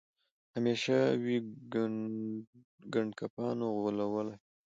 [0.55, 1.37] همېشه وي
[2.93, 4.35] ګنډکپانو غولولی